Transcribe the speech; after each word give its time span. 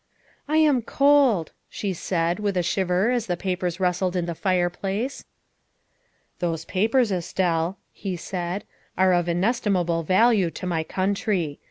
I 0.47 0.57
am 0.57 0.81
cold," 0.81 1.51
she 1.69 1.93
said 1.93 2.39
with 2.39 2.57
a 2.57 2.63
shiver 2.63 3.11
as 3.11 3.27
the 3.27 3.37
papers 3.37 3.79
rustled 3.79 4.15
in 4.15 4.25
the 4.25 4.33
fireplace." 4.33 5.25
Those 6.39 6.65
papers, 6.65 7.11
Estelle," 7.11 7.77
he 7.91 8.15
said," 8.15 8.63
are 8.97 9.13
of 9.13 9.29
inestimable 9.29 10.01
value 10.01 10.49
to 10.49 10.65
my 10.65 10.83
country. 10.83 11.59